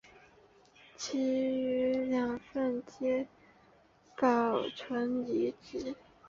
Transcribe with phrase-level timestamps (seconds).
[0.97, 3.27] 其余两份皆
[4.17, 5.95] 保存至今。